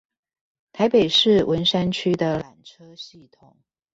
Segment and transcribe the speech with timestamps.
[0.71, 3.53] 台北市文山區的纜車系統